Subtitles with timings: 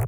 [0.00, 0.06] A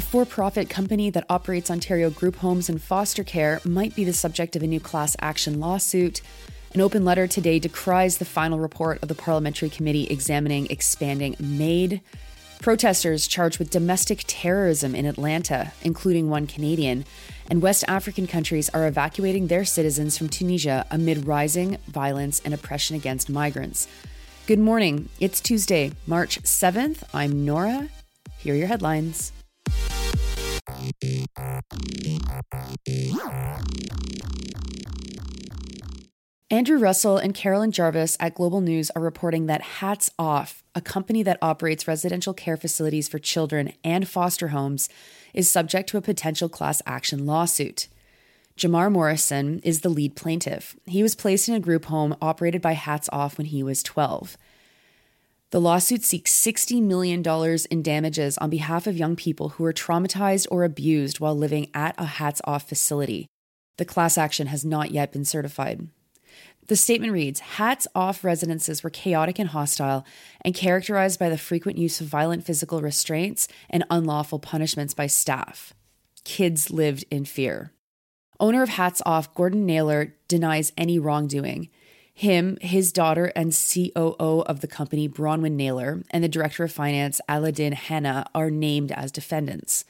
[0.00, 4.54] for profit company that operates Ontario group homes and foster care might be the subject
[4.54, 6.20] of a new class action lawsuit.
[6.72, 12.00] An open letter today decries the final report of the parliamentary committee examining expanding MAID.
[12.60, 17.04] Protesters charged with domestic terrorism in Atlanta, including one Canadian,
[17.48, 22.96] and West African countries are evacuating their citizens from Tunisia amid rising violence and oppression
[22.96, 23.86] against migrants.
[24.46, 25.08] Good morning.
[25.20, 27.04] It's Tuesday, March 7th.
[27.14, 27.88] I'm Nora.
[28.38, 29.32] Here are your headlines.
[36.50, 41.22] Andrew Russell and Carolyn Jarvis at Global News are reporting that Hats Off, a company
[41.22, 44.88] that operates residential care facilities for children and foster homes,
[45.34, 47.88] is subject to a potential class action lawsuit.
[48.56, 50.74] Jamar Morrison is the lead plaintiff.
[50.86, 54.38] He was placed in a group home operated by Hats Off when he was 12.
[55.50, 57.22] The lawsuit seeks $60 million
[57.70, 61.94] in damages on behalf of young people who were traumatized or abused while living at
[61.98, 63.26] a Hats Off facility.
[63.76, 65.88] The class action has not yet been certified.
[66.68, 70.04] The statement reads Hats off residences were chaotic and hostile
[70.42, 75.72] and characterized by the frequent use of violent physical restraints and unlawful punishments by staff.
[76.24, 77.72] Kids lived in fear.
[78.38, 81.70] Owner of Hats Off, Gordon Naylor, denies any wrongdoing.
[82.12, 87.20] Him, his daughter, and COO of the company, Bronwyn Naylor, and the director of finance,
[87.28, 89.84] Aladin Hanna, are named as defendants.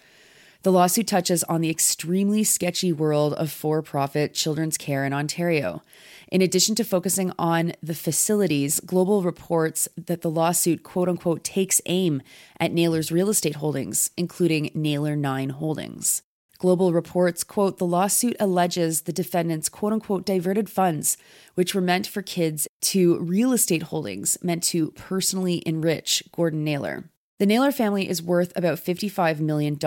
[0.62, 5.82] The lawsuit touches on the extremely sketchy world of for profit children's care in Ontario.
[6.30, 11.80] In addition to focusing on the facilities, Global reports that the lawsuit, quote unquote, takes
[11.86, 12.20] aim
[12.60, 16.22] at Naylor's real estate holdings, including Naylor 9 Holdings.
[16.58, 21.16] Global reports, quote, the lawsuit alleges the defendants, quote unquote, diverted funds,
[21.54, 27.04] which were meant for kids, to real estate holdings meant to personally enrich Gordon Naylor.
[27.38, 29.78] The Naylor family is worth about $55 million,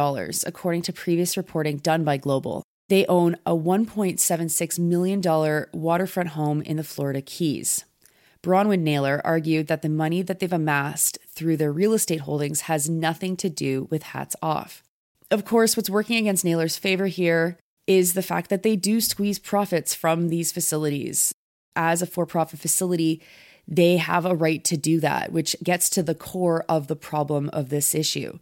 [0.47, 2.63] according to previous reporting done by Global.
[2.91, 7.85] They own a $1.76 million waterfront home in the Florida Keys.
[8.43, 12.89] Bronwyn Naylor argued that the money that they've amassed through their real estate holdings has
[12.89, 14.83] nothing to do with hats off.
[15.29, 17.57] Of course, what's working against Naylor's favor here
[17.87, 21.33] is the fact that they do squeeze profits from these facilities.
[21.77, 23.21] As a for profit facility,
[23.65, 27.49] they have a right to do that, which gets to the core of the problem
[27.53, 28.37] of this issue.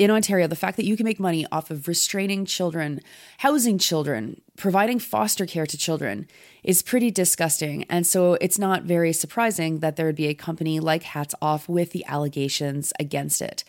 [0.00, 3.02] In Ontario, the fact that you can make money off of restraining children,
[3.36, 6.26] housing children, providing foster care to children
[6.64, 7.84] is pretty disgusting.
[7.90, 11.68] And so it's not very surprising that there would be a company like Hats Off
[11.68, 13.62] with the allegations against it.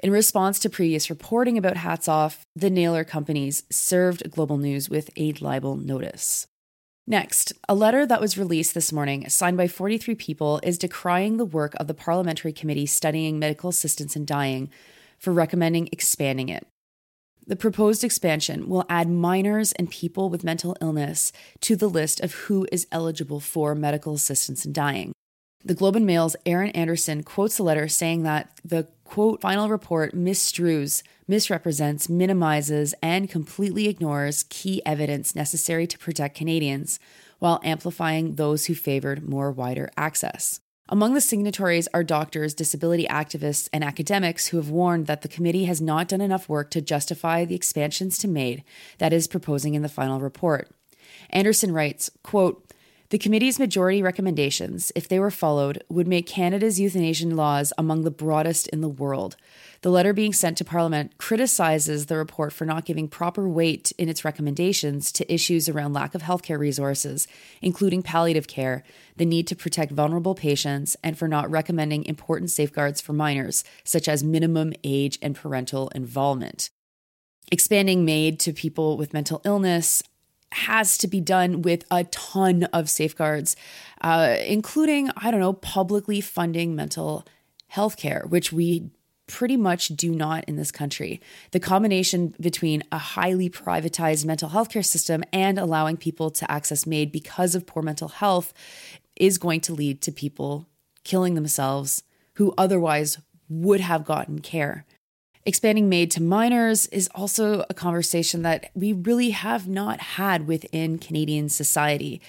[0.00, 5.08] In response to previous reporting about Hats Off, the Naylor companies served Global News with
[5.16, 6.46] a libel notice.
[7.06, 11.46] Next, a letter that was released this morning, signed by 43 people, is decrying the
[11.46, 14.68] work of the parliamentary committee studying medical assistance in dying
[15.20, 16.66] for recommending expanding it.
[17.46, 22.32] The proposed expansion will add minors and people with mental illness to the list of
[22.32, 25.12] who is eligible for medical assistance in dying.
[25.64, 30.14] The Globe and Mail's Erin Anderssen quotes the letter saying that the quote final report
[30.14, 36.98] misstrues, misrepresents, minimizes, and completely ignores key evidence necessary to protect Canadians
[37.40, 40.60] while amplifying those who favored more wider access.
[40.92, 45.66] Among the signatories are doctors, disability activists, and academics who have warned that the committee
[45.66, 48.64] has not done enough work to justify the expansions to MAID
[48.98, 50.68] that is proposing in the final report.
[51.32, 52.72] Anderssen writes, quote,
[53.10, 58.10] the committee's majority recommendations, if they were followed, would make Canada's euthanasia laws among the
[58.10, 59.34] broadest in the world.
[59.82, 64.08] The letter being sent to Parliament criticizes the report for not giving proper weight in
[64.08, 67.26] its recommendations to issues around lack of healthcare resources,
[67.60, 68.84] including palliative care,
[69.16, 74.08] the need to protect vulnerable patients, and for not recommending important safeguards for minors, such
[74.08, 76.70] as minimum age and parental involvement
[77.52, 80.04] expanding MAID to people with mental illness
[80.52, 83.56] has to be done with a ton of safeguards,
[84.00, 87.26] uh, including, I don't know, publicly funding mental
[87.68, 88.90] health care, which we
[89.30, 91.20] pretty much do not in this country.
[91.52, 96.84] The combination between a highly privatized mental health care system and allowing people to access
[96.84, 98.52] MAID because of poor mental health
[99.14, 100.66] is going to lead to people
[101.04, 102.02] killing themselves
[102.34, 103.18] who otherwise
[103.48, 104.84] would have gotten care.
[105.46, 110.98] Expanding MAID to minors is also a conversation that we really have not had within
[110.98, 112.20] Canadian society.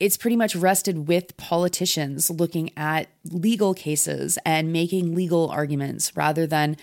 [0.00, 6.46] It's pretty much rested with politicians looking at legal cases and making legal arguments rather
[6.46, 6.76] than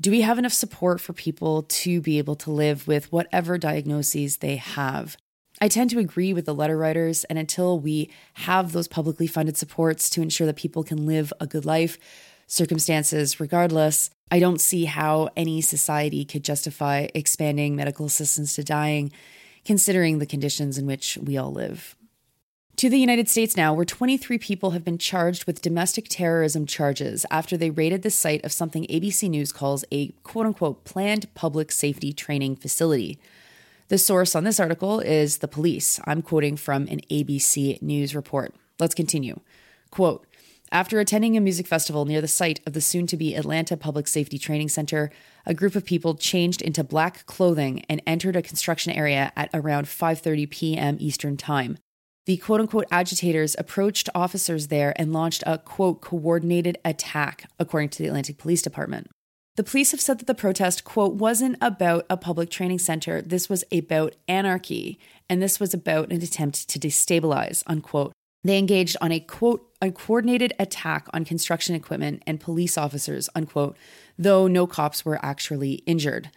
[0.00, 4.38] Do we have enough support for people to be able to live with whatever diagnoses
[4.38, 5.16] they have?
[5.60, 9.56] I tend to agree with the letter writers, and until we have those publicly funded
[9.56, 11.96] supports to ensure that people can live a good life,
[12.48, 19.12] circumstances regardless, I don't see how any society could justify expanding medical assistance to dying,
[19.64, 21.96] considering the conditions in which we all live.
[22.78, 27.24] To the United States now, where 23 people have been charged with domestic terrorism charges
[27.30, 31.70] after they raided the site of something ABC News calls a quote unquote planned public
[31.70, 33.20] safety training facility.
[33.88, 36.00] The source on this article is the police.
[36.04, 38.52] I'm quoting from an ABC News report.
[38.80, 39.38] Let's continue.
[39.92, 40.26] Quote
[40.74, 44.08] After attending a music festival near the site of the soon to be Atlanta Public
[44.08, 45.08] Safety Training Center,
[45.46, 49.86] a group of people changed into black clothing and entered a construction area at around
[49.86, 50.96] 5:30 p.m.
[50.98, 51.78] Eastern Time.
[52.26, 57.98] The quote unquote agitators approached officers there and launched a quote coordinated attack, according to
[58.02, 59.08] the Atlanta Police Department.
[59.54, 63.22] The police have said that the protest, quote, wasn't about a public training center.
[63.22, 64.98] This was about anarchy,
[65.30, 68.12] and this was about an attempt to destabilize, unquote.
[68.44, 73.76] They engaged on a quote, a coordinated attack on construction equipment and police officers, unquote,
[74.18, 76.30] though no cops were actually injured.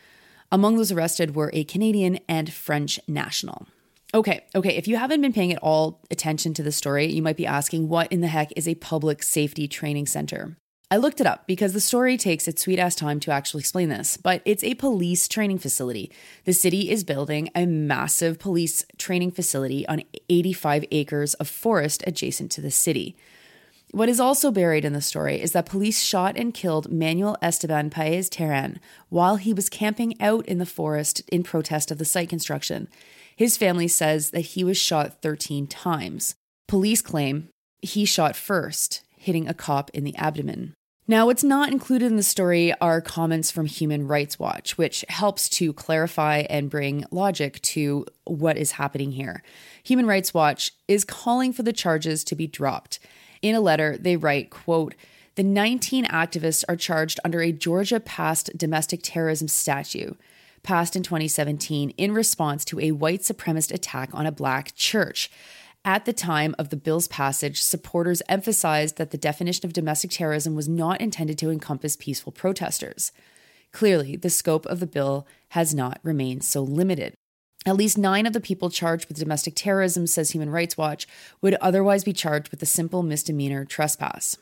[0.51, 3.67] Among those arrested were a Canadian and French national.
[4.13, 4.75] Okay, okay.
[4.77, 7.89] If you haven't been paying at all attention to the story, you might be asking
[7.89, 10.57] what in the heck is a public safety training center?
[10.89, 13.89] I looked it up because the story takes its sweet ass time to actually explain
[13.89, 16.09] this, but it's a police training facility.
[16.45, 22.51] The city is building a massive police training facility on 85 acres of forest adjacent
[22.51, 23.17] to the city.
[23.91, 27.89] What is also buried in the story is that police shot and killed Manuel Esteban
[27.89, 28.79] Paez Terán
[29.09, 32.89] while he was camping out in the forest in protest of the site construction.
[33.35, 36.35] His family says that he was shot 13 times.
[36.67, 37.47] Police claim
[37.81, 40.73] he shot first, hitting a cop in the abdomen.
[41.09, 45.47] Now, what's not included in the story are comments from Human Rights Watch, which helps
[45.49, 49.41] to clarify and bring logic to what is happening here.
[49.83, 52.99] Human Rights Watch is calling for the charges to be dropped.
[53.41, 54.95] In a letter, they write, quote,
[55.35, 60.19] the 19 activists are charged under a Georgia passed domestic terrorism statute
[60.63, 65.31] passed in 2017 in response to a white supremacist attack on a black church.
[65.85, 70.55] At the time of the bill's passage, supporters emphasized that the definition of domestic terrorism
[70.55, 73.13] was not intended to encompass peaceful protesters.
[73.71, 77.15] Clearly, the scope of the bill has not remained so limited.
[77.67, 81.05] At least nine of the people charged with domestic terrorism, says Human Rights Watch,
[81.41, 84.37] would otherwise be charged with a simple misdemeanor trespass.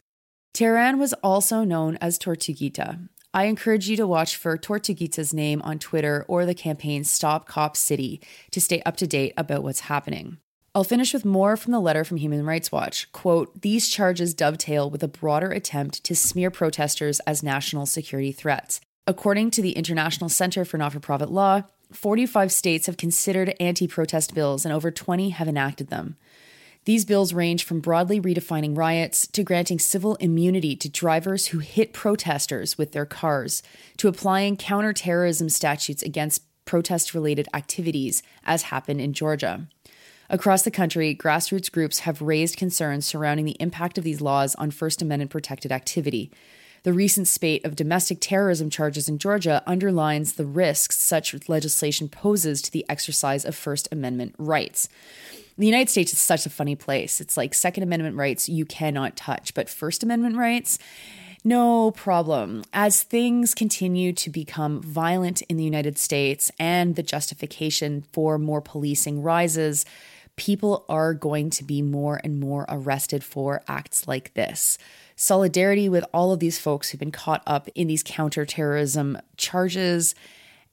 [0.55, 5.77] Terán was also known as Tortuguita, I encourage you to watch for Tortuguita's name on
[5.77, 10.37] Twitter or the campaign Stop Cop City to stay up to date about what's happening.
[10.73, 13.11] I'll finish with more from the letter from Human Rights Watch.
[13.11, 18.79] Quote, these charges dovetail with a broader attempt to smear protesters as national security threats.
[19.05, 23.87] According to the International Center for Not for Profit Law, 45 states have considered anti
[23.87, 26.17] protest bills and over 20 have enacted them.
[26.85, 31.93] These bills range from broadly redefining riots to granting civil immunity to drivers who hit
[31.93, 33.63] protesters with their cars,
[33.97, 39.67] to applying counterterrorism statutes against protest related activities, as happened in Georgia.
[40.29, 44.69] Across the country, grassroots groups have raised concerns surrounding the impact of these laws on
[44.69, 46.31] First Amendment protected activity.
[46.85, 52.61] The recent spate of domestic terrorism charges in Georgia underlines the risks such legislation poses
[52.61, 54.87] to the exercise of First Amendment rights
[55.57, 57.21] the United States is such a funny place.
[57.21, 60.77] It's like Second Amendment rights you cannot touch, but First Amendment rights,
[61.43, 62.63] no problem.
[62.73, 68.61] As things continue to become violent in the United States and the justification for more
[68.61, 69.85] policing rises,
[70.35, 74.77] people are going to be more and more arrested for acts like this.
[75.15, 80.13] Solidarity with all of these folks who've been caught up in these counterterrorism charges.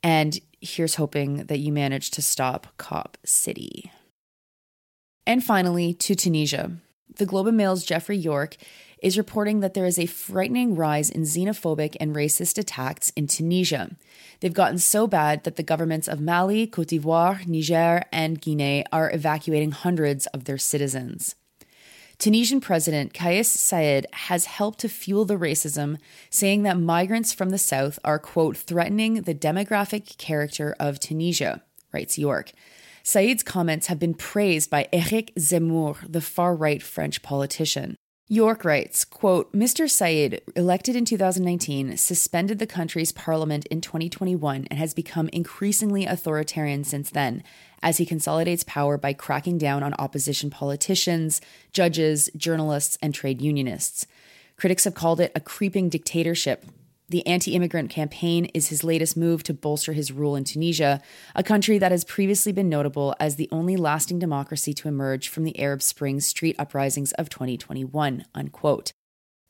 [0.02, 3.90] And here's hoping that you manage to stop Cop City.
[5.26, 6.72] And finally, to Tunisia.
[7.16, 8.56] The Globe and Mail's Geoffrey York
[9.02, 13.90] is reporting that there is a frightening rise in xenophobic and racist attacks in Tunisia.
[14.40, 19.12] They've gotten so bad that the governments of Mali, Cote d'Ivoire, Niger, and Guinea are
[19.12, 21.34] evacuating hundreds of their citizens.
[22.18, 25.98] Tunisian President Kais Saied has helped to fuel the racism,
[26.30, 32.18] saying that migrants from the south are, quote, threatening the demographic character of Tunisia, writes
[32.18, 32.52] York.
[33.04, 37.96] Saied's comments have been praised by Eric Zemmour, the far right French politician.
[38.28, 39.90] York writes, quote, Mr.
[39.90, 46.84] Saied, elected in 2019, suspended the country's parliament in 2021 and has become increasingly authoritarian
[46.84, 47.42] since then,
[47.82, 51.40] as he consolidates power by cracking down on opposition politicians,
[51.72, 54.06] judges, journalists, and trade unionists.
[54.56, 56.64] Critics have called it a creeping dictatorship
[57.12, 61.02] The anti immigrant campaign is his latest move to bolster his rule in Tunisia,
[61.34, 65.44] a country that has previously been notable as the only lasting democracy to emerge from
[65.44, 68.24] the Arab Spring street uprisings of 2021.
[68.34, 68.92] Unquote.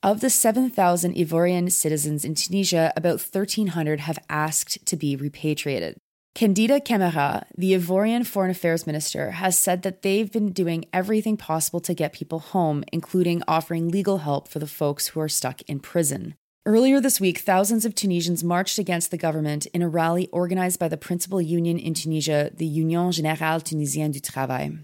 [0.03, 5.97] Of the 7,000 Ivorian citizens in Tunisia, about 1,300 have asked to be repatriated.
[6.35, 11.79] Kandia Camara, the Ivorian Foreign Affairs Minister, has said that they've been doing everything possible
[11.79, 15.79] to get people home, including offering legal help for the folks who are stuck in
[15.79, 16.35] prison.
[16.65, 20.87] Earlier this week, thousands of Tunisians marched against the government in a rally organized by
[20.87, 24.79] the principal union in Tunisia, the Union Générale Tunisienne du Travail.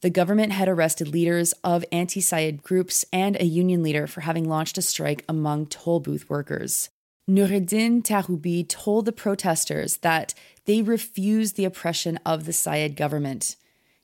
[0.00, 4.48] The government had arrested leaders of anti Saied groups and a union leader for having
[4.48, 6.88] launched a strike among toll booth workers.
[7.28, 10.32] Noureddine Taboubi told the protesters that
[10.64, 13.56] they refuse the oppression of the Saied government.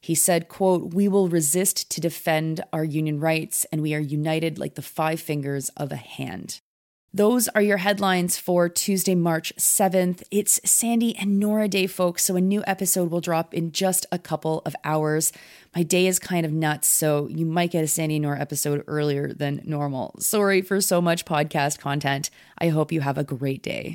[0.02, 4.58] He said, quote, "We will resist to defend our union rights and we are united
[4.58, 6.60] like the five fingers of a hand."
[7.16, 10.22] Those are your headlines for Tuesday, March 7th.
[10.30, 14.18] It's Sandy and Nora Day, folks, so a new episode will drop in just a
[14.18, 15.32] couple of hours.
[15.74, 18.84] My day is kind of nuts, so you might get a Sandy and Nora episode
[18.86, 20.14] earlier than normal.
[20.18, 22.28] Sorry for so much podcast content.
[22.58, 23.94] I hope you have a great day.